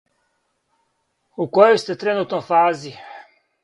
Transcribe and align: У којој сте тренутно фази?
У 1.45 1.49
којој 1.59 1.79
сте 1.85 1.99
тренутно 2.05 2.45
фази? 2.53 2.99